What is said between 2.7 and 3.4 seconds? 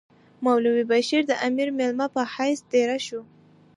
دېره شو.